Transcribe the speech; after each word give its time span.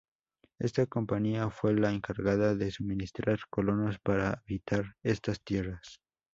Esta 0.57 0.87
compañía 0.87 1.51
fue 1.51 1.75
la 1.75 1.91
encargada 1.91 2.55
de 2.55 2.71
suministrar 2.71 3.37
colonos 3.51 3.99
para 3.99 4.31
habitar 4.43 4.95
estas 5.03 5.41
tierras. 5.43 6.01